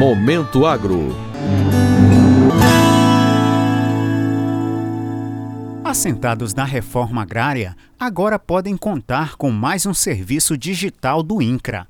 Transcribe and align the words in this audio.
Momento 0.00 0.64
Agro. 0.64 1.14
Assentados 5.84 6.54
na 6.54 6.64
reforma 6.64 7.22
agrária, 7.22 7.76
agora 7.98 8.38
podem 8.38 8.76
contar 8.76 9.36
com 9.36 9.50
mais 9.50 9.86
um 9.86 9.92
serviço 9.92 10.56
digital 10.56 11.22
do 11.22 11.42
INCRA. 11.42 11.86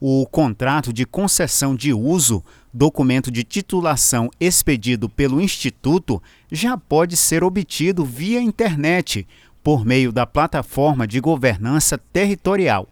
O 0.00 0.26
contrato 0.26 0.92
de 0.92 1.04
concessão 1.04 1.76
de 1.76 1.92
uso, 1.92 2.42
documento 2.72 3.30
de 3.30 3.44
titulação 3.44 4.30
expedido 4.40 5.08
pelo 5.08 5.40
Instituto, 5.40 6.22
já 6.50 6.78
pode 6.78 7.16
ser 7.16 7.44
obtido 7.44 8.04
via 8.04 8.40
internet, 8.40 9.28
por 9.62 9.84
meio 9.84 10.10
da 10.10 10.26
plataforma 10.26 11.06
de 11.06 11.20
governança 11.20 11.98
territorial. 11.98 12.88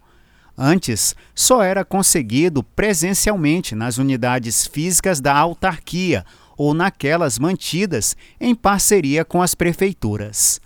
Antes, 0.60 1.14
só 1.36 1.62
era 1.62 1.84
conseguido 1.84 2.64
presencialmente 2.64 3.76
nas 3.76 3.96
unidades 3.96 4.66
físicas 4.66 5.20
da 5.20 5.32
autarquia 5.32 6.24
ou 6.56 6.74
naquelas 6.74 7.38
mantidas 7.38 8.16
em 8.40 8.56
parceria 8.56 9.24
com 9.24 9.40
as 9.40 9.54
prefeituras. 9.54 10.60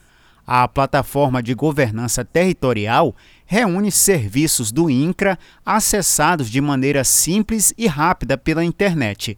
A 0.46 0.66
plataforma 0.66 1.42
de 1.42 1.52
governança 1.52 2.24
territorial 2.24 3.14
reúne 3.44 3.92
serviços 3.92 4.72
do 4.72 4.88
INCRA 4.88 5.38
acessados 5.64 6.48
de 6.48 6.60
maneira 6.60 7.04
simples 7.04 7.74
e 7.76 7.86
rápida 7.86 8.38
pela 8.38 8.64
internet. 8.64 9.36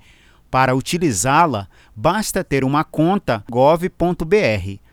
Para 0.53 0.77
utilizá-la, 0.77 1.67
basta 1.97 2.45
ter 2.45 2.63
uma 2.63 2.85
conta 2.85 3.45
gov.br. 3.51 4.84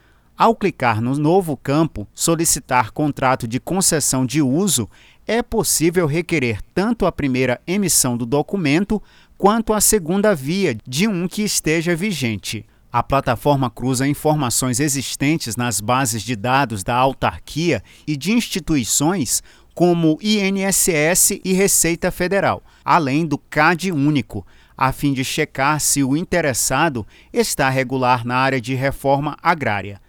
Ao 0.41 0.55
clicar 0.55 1.00
no 1.04 1.16
novo 1.16 1.55
campo 1.55 2.08
Solicitar 2.16 2.90
contrato 2.90 3.48
de 3.48 3.59
concessão 3.59 4.26
de 4.26 4.41
uso, 4.41 4.90
é 5.27 5.44
possível 5.44 6.08
requerer 6.08 6.64
tanto 6.73 7.05
a 7.05 7.12
primeira 7.12 7.62
emissão 7.67 8.17
do 8.17 8.26
documento 8.26 9.00
quanto 9.38 9.72
a 9.72 9.80
segunda 9.80 10.34
via 10.34 10.76
de 10.84 11.08
um 11.08 11.28
que 11.28 11.44
esteja 11.44 11.95
vigente. 11.95 12.66
A 12.92 13.03
plataforma 13.03 13.69
cruza 13.69 14.08
informações 14.08 14.80
existentes 14.80 15.56
nas 15.56 15.80
bases 15.80 16.23
de 16.23 16.36
dados 16.36 16.84
da 16.84 16.95
autarquia 16.95 17.84
e 18.08 18.17
de 18.17 18.31
instituições 18.31 19.44
como 19.75 20.17
INSS 20.23 21.39
e 21.45 21.53
Receita 21.53 22.09
Federal, 22.09 22.64
além 22.84 23.28
do 23.28 23.38
CAD 23.38 23.92
único, 23.92 24.44
a 24.75 24.92
fim 24.92 25.14
de 25.14 25.23
checar 25.23 25.80
se 25.80 26.03
o 26.03 26.17
interessado 26.17 27.06
está 27.31 27.69
regular 27.69 28.25
na 28.25 28.38
área 28.38 28.59
de 28.59 28.73
reforma 28.73 29.38
agrária. 29.44 30.02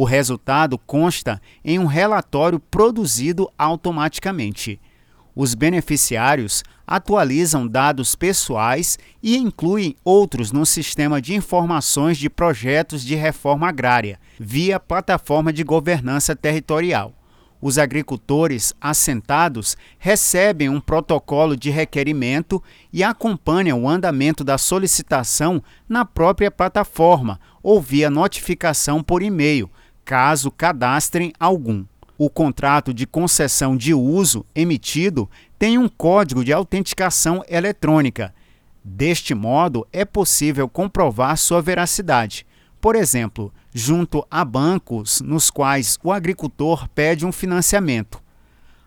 O 0.00 0.04
resultado 0.04 0.78
consta 0.78 1.42
em 1.62 1.78
um 1.78 1.84
relatório 1.84 2.58
produzido 2.58 3.50
automaticamente. 3.58 4.80
Os 5.36 5.54
beneficiários 5.54 6.64
atualizam 6.86 7.68
dados 7.68 8.16
pessoais 8.16 8.98
e 9.22 9.36
incluem 9.36 9.94
outros 10.02 10.52
no 10.52 10.64
sistema 10.64 11.20
de 11.20 11.34
informações 11.34 12.16
de 12.16 12.30
projetos 12.30 13.04
de 13.04 13.14
reforma 13.14 13.68
agrária, 13.68 14.18
via 14.38 14.80
plataforma 14.80 15.52
de 15.52 15.62
governança 15.62 16.34
territorial. 16.34 17.12
Os 17.60 17.76
agricultores 17.76 18.72
assentados 18.80 19.76
recebem 19.98 20.70
um 20.70 20.80
protocolo 20.80 21.54
de 21.54 21.68
requerimento 21.68 22.62
e 22.90 23.04
acompanham 23.04 23.84
o 23.84 23.88
andamento 23.88 24.42
da 24.42 24.56
solicitação 24.56 25.62
na 25.86 26.06
própria 26.06 26.50
plataforma 26.50 27.38
ou 27.62 27.82
via 27.82 28.08
notificação 28.08 29.02
por 29.02 29.22
e-mail, 29.22 29.70
caso 30.10 30.50
cadastrem 30.50 31.32
algum. 31.38 31.84
O 32.18 32.28
contrato 32.28 32.92
de 32.92 33.06
concessão 33.06 33.76
de 33.76 33.94
uso 33.94 34.44
emitido 34.52 35.30
tem 35.56 35.78
um 35.78 35.88
código 35.88 36.44
de 36.44 36.52
autenticação 36.52 37.44
eletrônica. 37.48 38.34
Deste 38.82 39.36
modo, 39.36 39.86
é 39.92 40.04
possível 40.04 40.68
comprovar 40.68 41.36
sua 41.36 41.62
veracidade. 41.62 42.44
Por 42.80 42.96
exemplo, 42.96 43.54
junto 43.72 44.26
a 44.28 44.44
bancos 44.44 45.20
nos 45.20 45.48
quais 45.48 45.96
o 46.02 46.10
agricultor 46.10 46.88
pede 46.88 47.24
um 47.24 47.30
financiamento. 47.30 48.20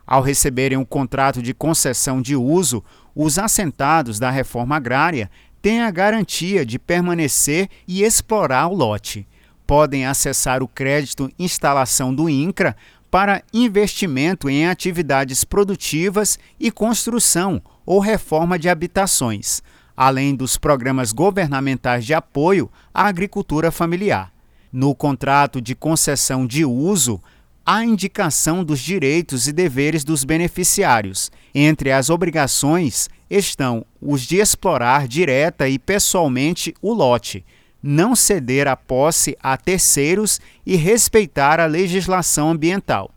Ao 0.05 0.21
receberem 0.21 0.77
o 0.77 0.85
contrato 0.85 1.41
de 1.41 1.53
concessão 1.53 2.21
de 2.21 2.35
uso, 2.35 2.83
os 3.15 3.39
assentados 3.39 4.19
da 4.19 4.29
reforma 4.29 4.75
agrária 4.75 5.31
têm 5.61 5.83
a 5.83 5.89
garantia 5.89 6.65
de 6.65 6.77
permanecer 6.77 7.69
e 7.87 8.03
explorar 8.03 8.67
o 8.67 8.75
lote 8.75 9.25
podem 9.65 10.05
acessar 10.05 10.61
o 10.61 10.67
crédito 10.67 11.31
instalação 11.37 12.13
do 12.13 12.29
INCRA 12.29 12.75
para 13.09 13.43
investimento 13.53 14.49
em 14.49 14.67
atividades 14.67 15.43
produtivas 15.43 16.39
e 16.59 16.71
construção 16.71 17.61
ou 17.85 17.99
reforma 17.99 18.57
de 18.57 18.67
habitações, 18.67 19.61
além 19.95 20.35
dos 20.35 20.57
programas 20.57 21.11
governamentais 21.11 22.05
de 22.05 22.13
apoio 22.13 22.71
à 22.93 23.07
agricultura 23.07 23.71
familiar. 23.71 24.31
No 24.71 24.95
contrato 24.95 25.61
de 25.61 25.75
concessão 25.75 26.47
de 26.47 26.65
uso, 26.65 27.21
há 27.63 27.85
indicação 27.85 28.63
dos 28.63 28.79
direitos 28.79 29.47
e 29.47 29.53
deveres 29.53 30.03
dos 30.03 30.23
beneficiários. 30.23 31.31
Entre 31.53 31.91
as 31.91 32.09
obrigações 32.09 33.09
estão 33.29 33.85
os 34.01 34.21
de 34.23 34.37
explorar 34.37 35.07
direta 35.07 35.69
e 35.69 35.77
pessoalmente 35.77 36.73
o 36.81 36.91
lote 36.91 37.45
não 37.83 38.15
ceder 38.15 38.67
a 38.67 38.77
posse 38.77 39.37
a 39.43 39.57
terceiros 39.57 40.39
e 40.65 40.77
respeitar 40.77 41.59
a 41.59 41.65
legislação 41.65 42.49
ambiental. 42.49 43.11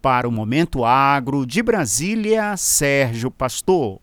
Para 0.00 0.26
o 0.26 0.32
Momento 0.32 0.84
Agro 0.84 1.46
de 1.46 1.62
Brasília, 1.62 2.56
Sérgio 2.56 3.30
Pastor. 3.30 4.00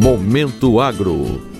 Momento 0.00 0.80
Agro 0.80 1.55